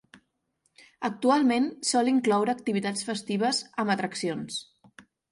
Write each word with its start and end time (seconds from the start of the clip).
Actualment 1.09 1.67
sol 1.89 2.09
incloure 2.11 2.53
activitats 2.55 3.03
festives, 3.09 3.59
amb 3.85 3.93
atraccions. 3.97 4.57